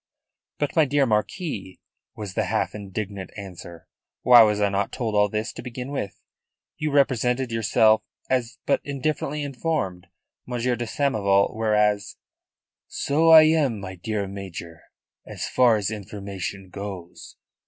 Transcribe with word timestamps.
"But, 0.57 0.75
my 0.75 0.85
dear 0.85 1.05
Marquis," 1.05 1.79
was 2.15 2.33
the 2.33 2.45
half 2.45 2.73
indignant 2.73 3.29
answer, 3.37 3.87
"why 4.23 4.41
was 4.41 4.59
I 4.59 4.69
not 4.69 4.91
told 4.91 5.13
all 5.13 5.29
this 5.29 5.53
to 5.53 5.61
begin 5.61 5.91
with? 5.91 6.19
You 6.77 6.89
represented 6.91 7.51
yourself 7.51 8.01
as 8.27 8.57
but 8.65 8.81
indifferently 8.83 9.43
informed, 9.43 10.07
Monsieur 10.47 10.75
de 10.75 10.87
Samoval. 10.87 11.55
Whereas" 11.55 12.15
"So 13.07 13.29
I 13.29 13.43
am, 13.43 13.79
my 13.79 13.93
dear 13.93 14.27
Major, 14.27 14.81
as 15.27 15.47
far 15.47 15.75
as 15.75 15.91
information 15.91 16.71
goes. 16.71 17.35